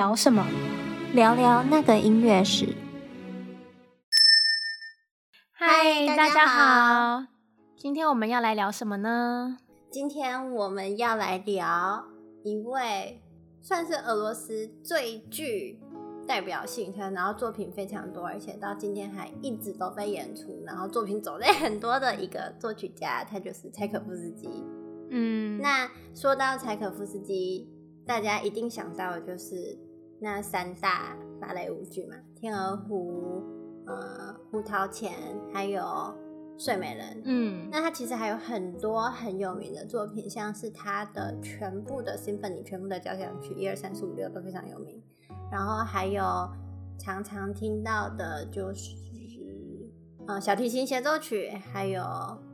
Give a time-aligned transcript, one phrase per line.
[0.00, 0.46] 聊什么？
[1.12, 2.74] 聊聊那个音乐史。
[5.52, 7.26] 嗨，大家好，
[7.76, 9.58] 今天我们要来聊什么呢？
[9.90, 12.02] 今天我们要来聊
[12.42, 13.20] 一位
[13.60, 15.78] 算是俄罗斯最具
[16.26, 24.48] 代表性，然后作品非常多，而且到今天还一直都被演出，然后作品种类很多的一个作曲家，他就是柴可夫斯基。
[25.10, 27.68] 嗯，那说到柴可夫斯基，
[28.06, 29.78] 大家一定想到的就是
[30.20, 33.42] 那三大芭蕾舞剧嘛，《天鹅湖》、
[33.90, 35.12] 呃，《胡桃钳》
[35.52, 35.80] 还有
[36.58, 37.16] 《睡美人》。
[37.24, 45.02] 嗯，那他其实还有很多很有名的作品，像是他的全部的 symphony，全部的交响曲，一二三四五六都非常有名。
[45.50, 46.22] 然后还有
[46.98, 48.94] 常常听到的就是，
[50.26, 52.02] 呃，小提琴协奏曲，还有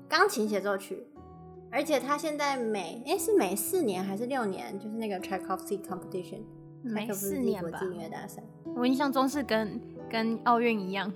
[0.09, 1.05] 钢琴协奏曲。
[1.69, 6.43] 而且他现在每哎是每四年还是六年，就是那个 Tchaikovsky Competition，
[6.83, 7.71] 每四年吧。
[7.71, 8.43] 国际音乐大赛，
[8.77, 11.13] 我印象中是跟跟奥运一样。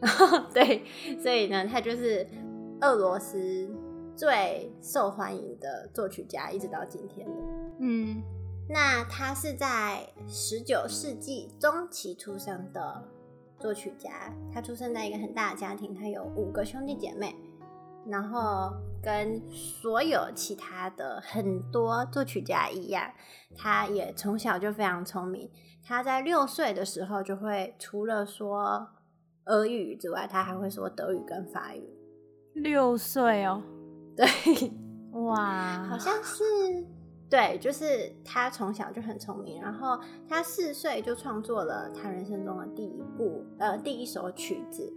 [0.54, 0.82] 对，
[1.18, 2.26] 所以呢，他就是
[2.80, 3.68] 俄罗斯
[4.16, 7.36] 最受欢迎的作曲家，一直到今天的。
[7.80, 8.22] 嗯。
[8.72, 13.02] 那他是在十九世纪中期出生的
[13.58, 17.34] 作曲家，他出生在一个很大的家庭，他有五个兄弟姐妹，
[18.10, 18.72] 然后
[19.02, 23.10] 跟所有其他的很多作曲家一样，
[23.56, 25.48] 他也从小就非常聪明。
[25.82, 28.88] 他在六岁的时候就会除了说
[29.46, 31.88] 俄语之外，他还会说德语跟法语。
[32.54, 33.62] 六岁哦，
[34.16, 34.26] 对，
[35.12, 36.44] 哇，好像是。
[37.30, 39.96] 对，就是他从小就很聪明，然后
[40.28, 44.92] 他四岁就创作了他人生中的第一部呃第一首曲子。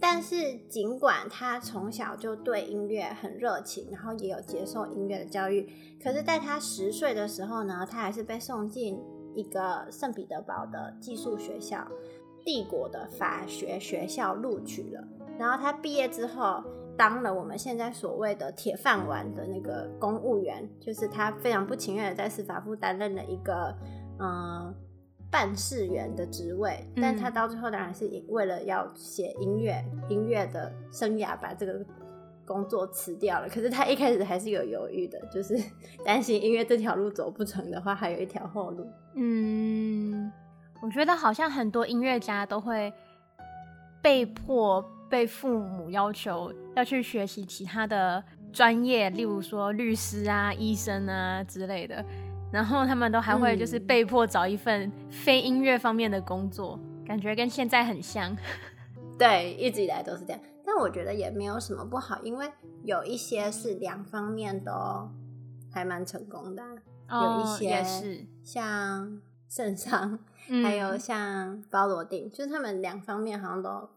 [0.00, 5.70] 但是尽管他从小就对音乐很热情，然后也有接受音乐的教育，
[6.02, 8.98] 可是在他十岁的时候呢，他还是被送进
[9.34, 11.86] 一个圣彼得堡的寄宿学校，
[12.44, 15.04] 帝国的法学学校录取了。
[15.38, 16.64] 然后他毕业之后。
[16.96, 23.74] 当了我们现在所谓的铁饭碗的那个公务员，就是他非常不情愿的在司法部担任了一个
[24.18, 24.74] 嗯、呃、
[25.30, 31.84] 办事员的职位，但他到最后当然是为了要写音乐音乐的生涯，把这个
[32.44, 33.48] 工作辞掉了。
[33.48, 35.56] 可是他一开始还是有犹豫的，就是
[36.04, 38.86] 担心音乐这条路走不成的话，还有一条后路。
[39.14, 40.30] 嗯，
[40.82, 42.92] 我觉得好像很多音乐家都会
[44.02, 44.84] 被迫。
[45.10, 51.96] 被父母要求要去学习其他的专业，例如说律师啊、医生啊之类的，
[52.52, 58.36] 然后他们都还会就是被迫找一份非音乐方面的工作，嗯，感觉跟现在很像。
[59.18, 60.40] 对，一直以来都是这样。
[60.64, 62.50] 但我觉得也没有什么不好，因为
[62.84, 64.72] 有一些是两方面都
[65.72, 66.62] 还蛮成功的，
[67.08, 70.18] 哦，有一些也是像圣桑，
[70.62, 73.88] 还有像包罗定，就是他们两方面好像都。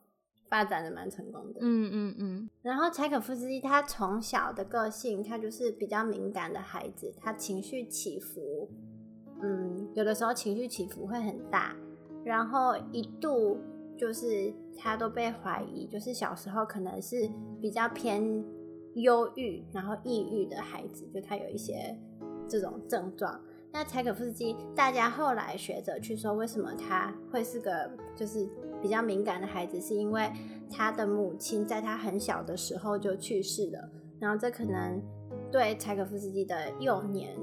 [0.54, 2.50] 发展的蛮成功的，嗯嗯嗯。
[2.62, 8.70] 然后柴可夫斯基他从小的个性，他就是比较敏感的孩子，他情绪起伏，
[9.42, 11.76] 嗯，有的时候情绪起伏会很大。
[12.24, 13.58] 然后一度
[13.98, 17.28] 就是他都被怀疑，就是小时候可能是
[17.60, 18.24] 比较偏
[18.94, 21.98] 忧郁，然后抑郁的孩子，就他有一些
[22.48, 23.42] 这种症状。
[23.72, 28.48] 那柴可夫斯基，大家后来学者去说，为什么他会是个就是。
[28.84, 30.30] 比较敏感的孩子，是因为
[30.70, 33.90] 他的母亲在他很小的时候就去世了，
[34.20, 35.02] 然后这可能
[35.50, 37.34] 对柴可夫斯基的幼年，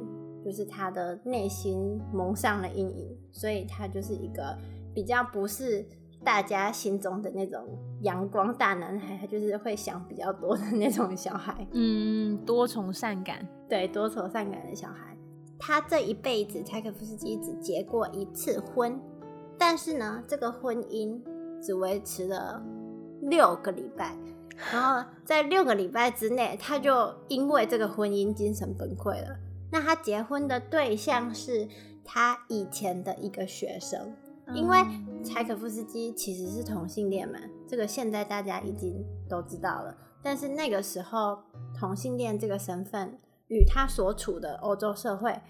[0.45, 4.55] 就是他的内心蒙上了阴影，所以他就是一个
[4.95, 5.83] 比较不是
[6.23, 7.67] 大家心中的那种
[8.03, 15.17] 阳光大男孩，他就是会想比较多的那种小孩，嗯，多愁善感，对，多愁善感的小孩。
[15.59, 19.01] 他这一辈子，柴可夫斯基只结过一次婚。
[19.59, 21.21] 但是呢，这个婚姻
[21.62, 22.62] 只维持了
[23.22, 24.16] 六个礼拜，
[24.72, 29.36] 然后在六个礼拜之内，他就因为这个婚姻精神崩溃了。
[29.71, 31.68] 那他结婚的对象是
[32.04, 34.12] 他以前的一个学生，
[34.54, 34.78] 因为
[35.22, 39.97] 柴可夫斯基其实是同性恋嘛，这个现在大家已经都知道了。
[40.22, 41.39] 但是那个时候，
[41.78, 43.18] 同性恋这个身份
[43.48, 45.41] 与他所处的欧洲社会。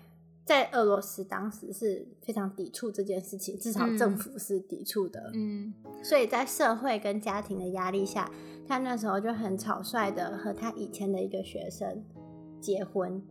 [0.51, 5.31] 在俄罗斯当时是非常抵触这件事情，至少政府是抵触的。
[5.33, 8.29] 嗯，所以在社会跟家庭的压力下，
[8.67, 12.05] 他那时候就很草率的和他以前的一个学生
[12.61, 13.23] 结婚。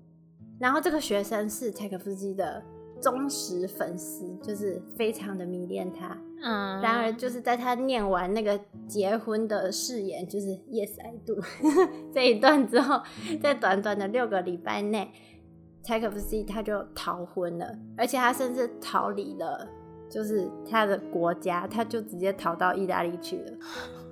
[0.61, 2.63] 然后这个学生是柴可夫斯基的
[3.01, 6.17] 忠实粉丝，就是非常的迷恋他。
[6.41, 8.57] 嗯，然而就是在他念完那个
[8.87, 11.35] 结婚的誓言，就是 Yes I do
[12.15, 13.01] 这一段之后，
[13.43, 15.11] 在短短的六个礼拜内。
[15.89, 19.67] 柴可夫斯基他就逃婚了，而且他甚至逃离了，
[20.07, 23.57] 就是他的国家，他就直接逃到意大利去了。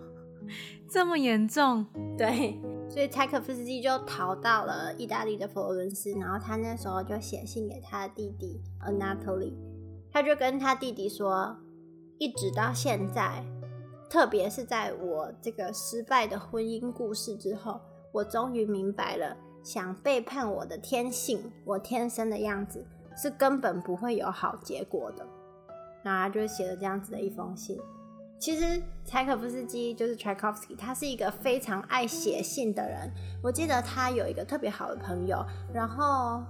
[0.89, 1.85] 这么严重？
[2.17, 2.59] 对，
[2.89, 9.53] 所以柴可夫斯基就逃到了意大利的佛罗伦斯，然后他那时候就写信给他的弟弟 Anatoly，
[10.11, 11.55] 他就跟他弟弟说，
[12.17, 13.45] 一直到现在，
[14.09, 17.79] 特别是在我这个失败的婚姻故事之后，
[18.11, 22.87] 我终于明白了，想背叛我的天性，我天生的样子
[23.17, 25.27] 是根本不会有好结果的。
[26.01, 27.77] 然后他就写了这样子的一封信。
[28.39, 33.11] 其实柴可夫斯基就是 Tchaikovsky，他是一个非常爱写信的人。
[33.43, 36.41] 我记得他有一个特别好的朋友，然后，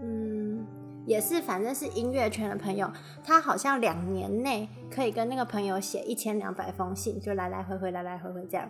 [0.00, 0.66] 嗯，
[1.04, 2.90] 也是反正是音乐圈的朋友。
[3.22, 8.66] 他好像两年内可以跟那个朋友写一千两百封信，就来来回回，来来回回这样。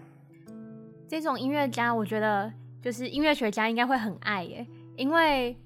[1.06, 2.52] 这种音乐家，我觉得
[2.82, 4.66] 就是音乐学家应该会很爱耶，
[4.96, 5.56] 因为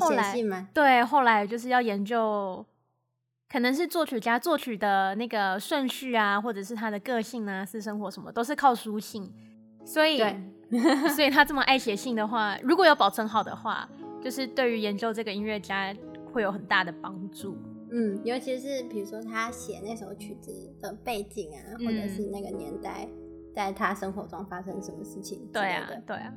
[0.00, 0.34] 后来？
[0.72, 2.64] 对，后来就是要研究。
[3.46, 9.32] 可能是作曲家作曲的那个顺序啊，或者是他的个性啊、私生活什么，都是靠书信。
[9.84, 10.18] 所以，
[11.14, 13.88] 所以他这么爱写信的话，如果有保存好的话，
[14.20, 15.94] 就是对于研究这个音乐家
[16.32, 17.56] 会有很大的帮助。
[17.92, 23.06] 嗯，尤其是比如说他写那首曲子的背景啊，或者是那个年代，
[23.54, 25.48] 在他生活中发生什么事情。
[25.52, 26.34] 对啊，对啊。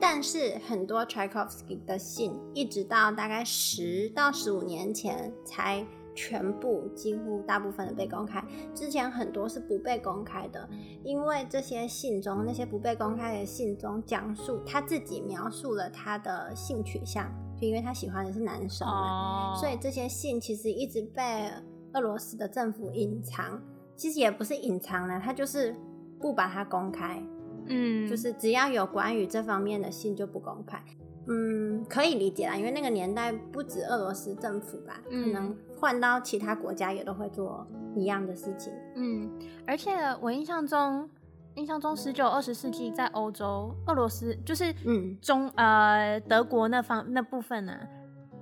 [0.00, 5.86] 但是很多 Tchaikovsky 的信，一直到大概十到十五年前才。
[6.16, 8.40] 全部几乎大部分的被公开，
[8.72, 10.68] 之前很多是不被公开的，
[11.02, 17.28] 因为这些信中那些不被公开的信中讲述他自己描述了他的性取向，
[17.60, 19.60] 就因为他喜欢的是男生嘛，oh.
[19.60, 21.50] 所以这些信其实一直被
[21.94, 23.60] 俄罗斯的政府隐藏。
[23.96, 25.74] 其实也不是隐藏了，他就是
[26.20, 27.22] 不把它公开，
[27.66, 30.82] 嗯，就是只要有关于这方面的信就不公开。
[31.26, 38.70] 嗯，可以理解啦，因为那个年代不止俄罗斯政府吧，嗯、可能换到其他国家也都会做一样的事情。
[38.94, 39.32] 嗯，
[39.66, 41.08] 而且我印象中，
[41.54, 47.88] 印象中十九二十世纪在欧洲，俄罗斯就是嗯中呃德国那方那部分呢、啊，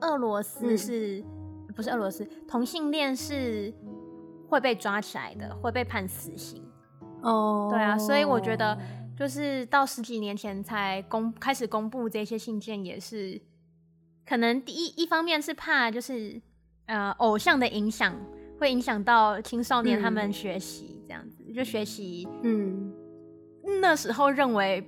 [0.01, 3.73] 俄罗斯是、嗯、不是俄罗斯同性恋是
[4.49, 6.65] 会被抓起来的，会被判死刑。
[7.23, 8.79] 哦，对啊，所以我觉得。
[9.15, 13.41] 就是到十几年前才公开始公布这些信件，也是
[14.27, 16.41] 可能第一一方面是怕就是
[16.87, 18.17] 呃偶像的影响
[18.59, 22.93] 会影响到青少年他们学习这样子，嗯、就学习嗯
[23.83, 24.83] 那时候认为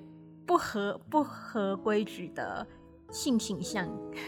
[0.46, 2.66] 不合不合规矩的
[3.12, 3.86] 性倾向，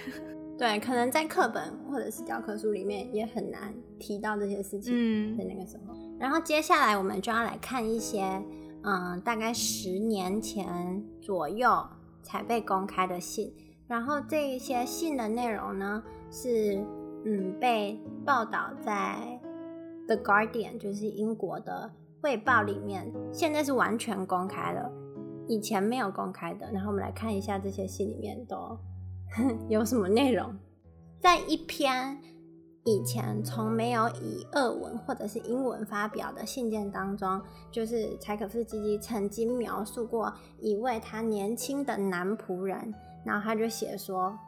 [0.58, 5.96] 对，可能在课本或者是教科书里面也很难提到这些事情，嗯，在那个时候。
[6.18, 8.42] 然后接下来我们就要来看一些。
[8.88, 11.68] 嗯，大概十年前左右
[12.22, 13.52] 才被公开的信，
[13.88, 16.76] 然后这一些信的内容呢，是
[17.24, 19.40] 嗯被报道在
[20.06, 21.90] The Guardian，就是英国的
[22.22, 24.88] 卫报里面，现在是完全公开了，
[25.48, 26.70] 以前没有公开的。
[26.70, 28.78] 然后我们来看一下这些信里面都
[29.68, 30.56] 有什么内容，
[31.18, 32.16] 在一篇。
[32.88, 42.94] 以前从没有以俄文或者是英文发表的信件当中，就是柴可夫斯基曾经描述过一位他年轻的男仆人，
[43.24, 44.38] 然后他就写说：“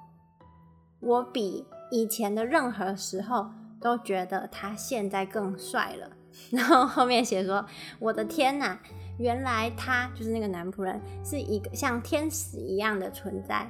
[1.03, 3.49] 我比以前的任何时候
[3.81, 6.09] 都觉得他现在更帅了。
[6.53, 7.67] ”然后后面写说
[7.99, 8.79] ：“我的天哪，
[9.19, 13.69] 原来他就是那个男仆人，是一个像天使一样的存在。”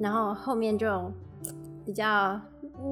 [0.00, 1.12] 然后后面就
[1.86, 2.40] 比较。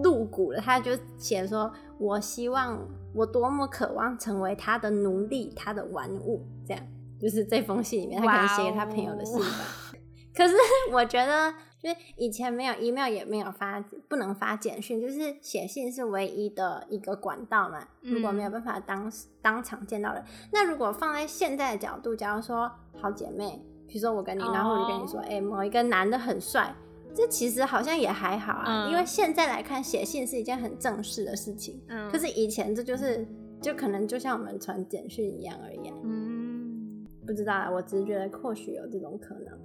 [0.03, 2.79] 露骨了，他就写说：“我希望
[3.15, 6.83] 我多么渴望成为他的奴隶，他的玩物。”这样
[7.19, 9.47] 就是这封信里面，他可能写给他朋友的信吧。
[10.35, 10.55] 可是
[10.93, 17.81] 我觉得，就是以前没有 email，也没有发，不能发简讯，就是写信是唯一的一个管道嘛。
[18.01, 22.71] 如果没有办法当当场见到人，那如果放在现在的角度，假如说
[23.01, 25.33] 好姐妹，比如说我跟你，然后我就跟你说：“哎、oh.
[25.33, 26.73] 欸，某一个男的很帅。”
[27.15, 31.81] 这其实好像也还好啊，嗯、因为现在来看，写信是一件很正式的事情。
[31.89, 33.27] 嗯，可是以前这就是，
[33.61, 35.93] 就可能就像我们传简讯一样而已。
[36.05, 39.59] 嗯，不知道啊，我只是觉得或许有这种可能。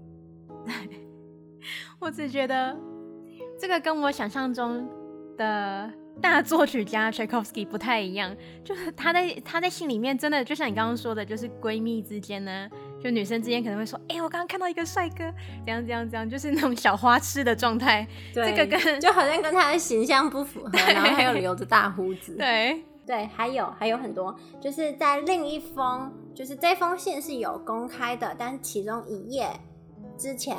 [1.99, 2.75] 我只觉得
[3.59, 4.87] 这个跟我想象中
[5.37, 12.69] 的大作曲家 Tchaikovsky 不太一样，就是他在他在信里面真的就像你刚刚说的，就是闺蜜之间呢。
[13.05, 15.31] 就女生之间可能会说：“哎、欸，我刚刚看到一个帅哥，
[15.63, 22.35] 这样这样这样，就是那种小花痴的状态。”对，这个跟就好像跟他的形象不符合，然后还有留着大胡子。
[22.35, 29.49] 对 对，还有还有很多，就是在另一封，就是这封信是有公开的，但其中一页
[30.17, 30.57] 之前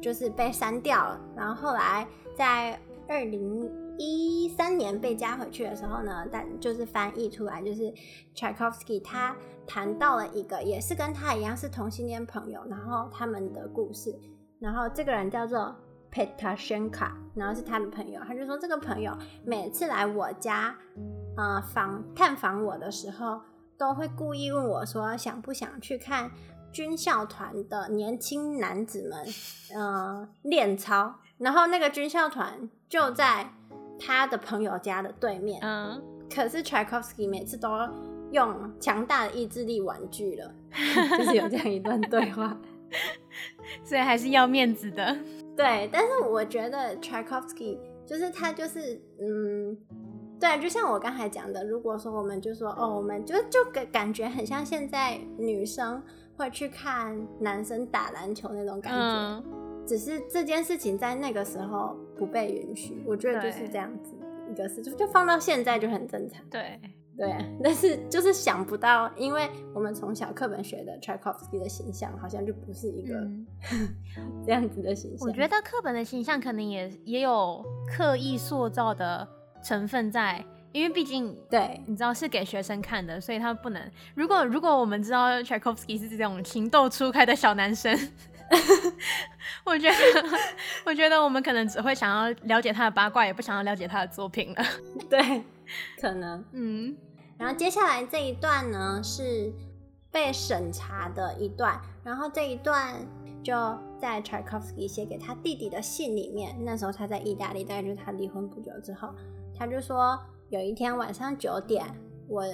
[0.00, 3.70] 就是被删掉了，然后后来在二零
[4.04, 7.82] 一三年被加回去的时候呢，但就是翻译出来，就是
[8.34, 14.18] Tchaikovsky 他谈到了一个也是跟他一样是同性恋朋友，然后他们的故事，
[14.58, 15.74] 然后这个人叫做
[16.12, 20.76] Petashenka，然后是他的朋友，他就说这个朋友每次来我家，
[21.36, 23.40] 呃，访探访我的时候，
[23.78, 26.30] 都会故意问我说想不想去看
[26.72, 29.26] 军校团的年轻男子们，
[29.74, 33.54] 呃，练操，然后那个军校团就在
[34.04, 36.02] 他的朋友家的对面，嗯，
[36.34, 37.68] 可是 Tchaikovsky 每次都
[38.32, 40.52] 用强大的意志力婉拒了，
[41.18, 42.56] 就是有这样一段对话，
[43.84, 45.16] 所以还是要面子的。
[45.56, 49.76] 对，但是我觉得 Tchaikovsky 就是他就是嗯，
[50.40, 56.02] 对，就像我刚才讲的，如果说我们就说哦，我们就就感感觉很像现在女生
[56.36, 59.44] 会去看男生打篮球那种感觉，嗯、
[59.86, 64.14] 只是这件事情在那个时候不被允许，我觉得就是这样子
[64.50, 66.42] 一个事，就就放到现在就很正常。
[66.50, 66.80] 对。
[67.14, 67.30] 对，
[67.62, 73.46] 但是就是想不到，因为我们从小课本学的 Tchaikovsky 的形象，好像就不是一个、嗯、
[74.46, 75.28] 这样子的形象。
[75.28, 79.28] 我觉得课本的形象可能也也有刻意塑造的
[79.62, 83.90] 成分在，因为毕竟对，你知道是给学生看的，所以他不能。
[84.14, 87.94] 如果如果我们知道 Tchaikovsky 是这种情窦初开的小男生，
[89.64, 89.96] 我觉得
[90.84, 94.64] 我觉得我们可能只会想要了解他的八卦，也不想要了解他的作品了。
[95.10, 95.42] 对。
[95.98, 96.94] 可能，嗯，
[97.38, 99.50] 然后接下来这一段呢是
[100.10, 102.94] 被审查的一段，然后这一段
[103.42, 103.54] 就
[103.98, 106.54] 在 Tchaikovsky 写给他弟弟的信里面。
[106.62, 109.14] 那时候他在意大利，大概就是他离婚不久之后，
[109.58, 110.18] 他就说
[110.50, 111.86] 有一天晚上九点，
[112.28, 112.44] 我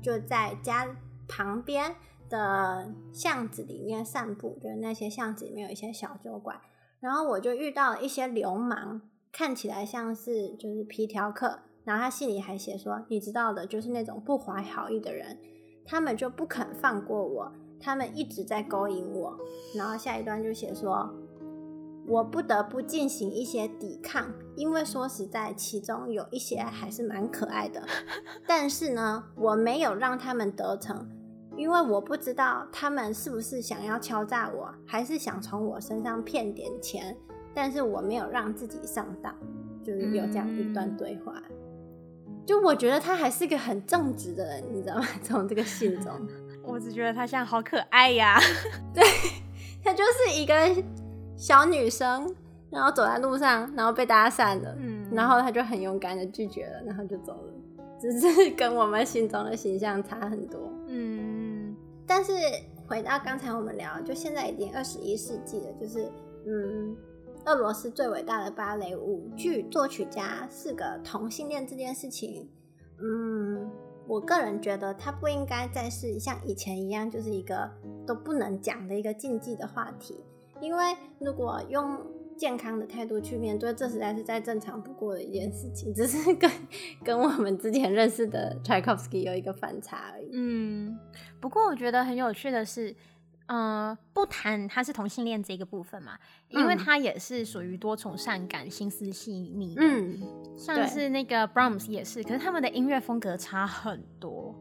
[0.00, 0.86] 就在家
[1.26, 1.92] 旁边
[2.28, 6.60] 的巷子里面散步，就是那些巷子里面有一些小酒馆，
[7.00, 9.00] 然后我就遇到了一些流氓，
[9.32, 11.60] 看起来像是就是皮条客。
[11.84, 15.38] 然后他信里还写说，你知道的，就是那种不怀好意的人，
[15.86, 19.38] 他们就不肯放过我，他们一直在勾引我。
[19.74, 21.08] 然后下一段就写说，
[22.06, 27.82] 我不得不进行一些抵抗，因为说实在，其中有一些还是蛮可爱的。
[28.46, 31.08] 但是呢，我没有让他们得逞，
[31.58, 37.14] 因为我不知道他们是不是想要敲诈我，还是想从我身上骗点钱。
[37.52, 39.34] 但是我没有让自己上当，
[39.82, 41.42] 就是有这样一段对话。
[42.46, 45.06] 就我觉得他还是一个很正直的人，你知道吗？
[45.24, 46.12] 从这个信中，
[46.62, 48.38] 我只觉得他现在好可爱呀。
[48.94, 49.02] 对，
[49.82, 50.54] 他就是一个
[51.36, 52.32] 小女生，
[52.70, 57.52] 然后走在路上，然后被搭讪了，嗯，然后他就很勇敢的拒绝了，然后就走了。
[58.00, 60.77] 只是跟我们心中的形象差很多，嗯。
[62.08, 62.32] 但是
[62.88, 66.10] 回到刚才我们聊，就现在已经二十一世纪了，就是
[66.46, 66.96] 嗯。
[67.46, 72.46] 俄罗斯最伟大的芭蕾舞剧作曲家是个同性恋这件事情，
[73.00, 73.70] 嗯，
[74.06, 77.70] 我个人觉得他不应该再是像以前一样，就是一个
[78.06, 80.22] 都不能讲的一个禁忌的话题。
[80.60, 81.96] 因为如果用
[82.38, 86.50] 健康的态度去面对，这实在是再正常不过的一件事情，只是跟
[87.04, 90.30] 跟我们之前认识的 Tchaikovsky 有一个反差而已。
[90.32, 90.98] 嗯，
[91.40, 92.94] 不过我觉得很有趣的是。
[93.50, 96.18] 嗯、呃，不谈他是同性恋这个部分嘛，
[96.50, 99.74] 因为他也是属于多愁善感、心思细腻。
[99.78, 100.20] 嗯，
[100.54, 104.54] 像是那个 Brahms 也是，可是他们的音乐风格差很多。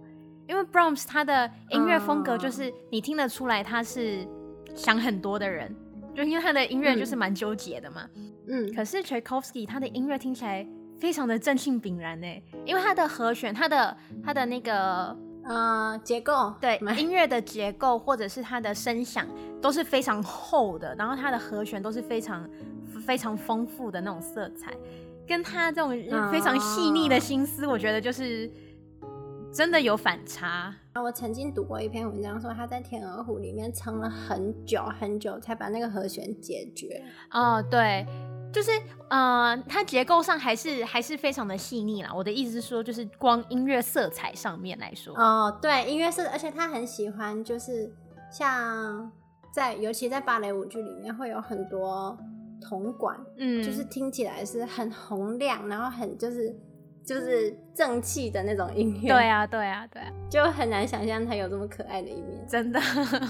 [0.48, 4.26] 因为 Brahms 他的音乐风格就是你听得出来他是
[4.74, 5.76] 想很多的人，
[6.18, 8.10] 就因为他的音乐就是蛮纠结的嘛。
[8.48, 10.68] 嗯，可是 Tchaikovsky 他的音乐听起来
[11.00, 12.28] 非常的正性凛然呢，
[12.66, 15.16] 因为他的和弦，他的他的那个。
[15.50, 19.26] 呃，结构对音乐的结构，或者是他的声响
[19.62, 22.46] 都是非常厚的，然后他的和弦都是非常
[23.06, 24.74] 非常丰富的那种色彩，
[25.26, 25.92] 跟他这种
[26.30, 28.52] 非常细腻的心思，我觉得就是
[29.58, 30.72] 真的有反差。
[30.94, 37.04] 我曾经读过一篇文章，说他在《天鹅湖》里面撑了很久很久，才把那个和弦解决。
[37.32, 38.06] 哦，对。
[38.54, 38.70] 就是，
[39.10, 42.14] 呃，它结构上还是还是非常的细腻啦。
[42.14, 47.92] 我的意思是说，就是光音乐色彩上面来说，哦，对，音乐色，而且他很喜欢，就是
[48.32, 49.12] 像
[49.52, 52.16] 在，尤其在芭蕾舞剧里面，会有很多
[52.62, 56.56] 铜管，嗯，就是听起来是很洪亮，然后很就是。
[57.08, 62.82] 就是正气的那种音乐，对啊，对啊，对啊，就很难想象他有这么可爱的一面，真的。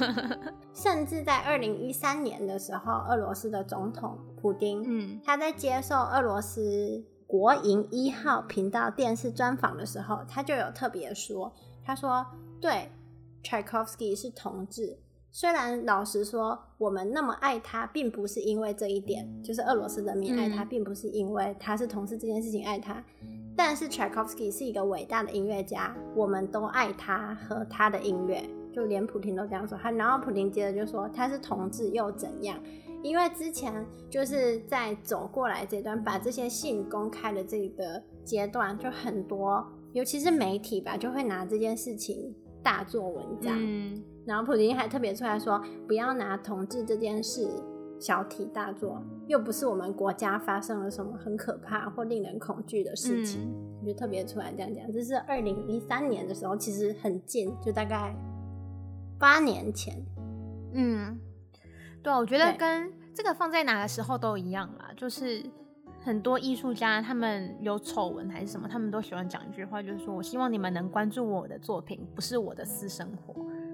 [0.73, 11.53] 甚至在二零一三年的时候，俄罗斯的总统普丁，嗯，他在接受俄罗斯国营一号频道电视专访的时候，他就有特别说，
[11.85, 12.25] 他说，
[12.59, 12.89] 对，
[13.43, 14.97] 柴可夫斯基是同志，
[15.31, 23.03] 虽然老实说，我们那么爱他，并不是因为这一点，就是俄罗斯人民爱他，并不是因为他是同事这件事情爱他。
[23.57, 29.75] 但是 Tchaikovsky 是一个伟大的音乐家，我们都爱他和他的音乐，就连普京都这样说。
[29.77, 32.55] 他然后普京接着就说他是同志又怎样？
[33.01, 43.55] 因为之前就是在走过来这段，把这些信公开的这个阶段，就很多，尤其是媒体吧，就会拿这件事情大做文章。
[43.55, 47.47] 嗯，然后普京还特别出来说，不要拿同志这件事
[47.99, 53.41] 小题大做，又不是我们国家发生了什么很可怕或令人恐惧的事情，
[53.81, 54.91] 嗯、就特别出来这样讲。
[54.91, 58.15] 这是二零一三年的时候，其实很近，就大概
[59.17, 59.95] 八年前。
[60.73, 61.19] 嗯，
[62.03, 65.43] 对，我觉得跟这个放在哪个时候都一样啦，就是
[66.03, 73.33] 很多艺术家他们有丑闻还是什么，他们都喜欢讲一句话，就是说我希望你们能关注我的作品，不是我的私生活。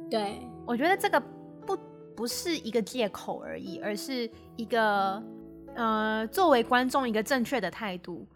[0.10, 1.22] 对，我觉得这个。
[2.16, 5.22] 不是一个借口而已，而是一个
[5.76, 8.28] 呃，作为观众一个正确的态度。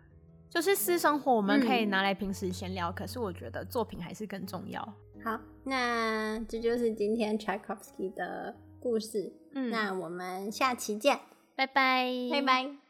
[0.50, 4.82] 就是私生活我们可以拿来平时闲聊，嗯，可是我觉得作品还是更重要。
[5.24, 9.32] 好，那这就是今天 Tchaikovsky 的故事。
[9.54, 11.20] 嗯，那我们下期见，
[11.56, 12.87] 拜拜，拜拜。